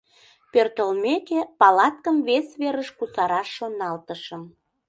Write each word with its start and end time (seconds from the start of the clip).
Пӧртылмеке, 0.51 1.39
палаткым 1.59 2.17
вес 2.27 2.47
верыш 2.61 2.89
кусараш 2.97 3.47
шоналтышым. 3.57 4.43